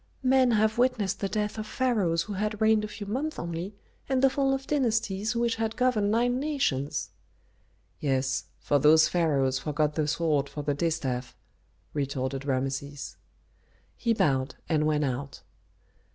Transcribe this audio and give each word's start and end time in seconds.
"Men 0.23 0.49
have 0.53 0.79
witnessed 0.79 1.19
the 1.19 1.29
death 1.29 1.59
of 1.59 1.67
pharaohs 1.67 2.23
who 2.23 2.33
had 2.33 2.59
reigned 2.59 2.83
a 2.83 2.87
few 2.87 3.05
months 3.05 3.37
only, 3.37 3.75
and 4.09 4.23
the 4.23 4.31
fall 4.31 4.51
of 4.51 4.65
dynasties 4.65 5.35
which 5.35 5.57
had 5.57 5.75
governed 5.75 6.09
nine 6.09 6.39
nations." 6.39 7.11
"Yes, 7.99 8.45
for 8.57 8.79
those 8.79 9.07
pharaohs 9.07 9.59
forgot 9.59 9.93
the 9.93 10.07
sword 10.07 10.49
for 10.49 10.63
the 10.63 10.73
distaff," 10.73 11.35
retorted 11.93 12.45
Rameses. 12.45 13.17
He 13.95 14.11
bowed 14.15 14.55
and 14.67 14.87
went 14.87 15.03
out. 15.05 15.43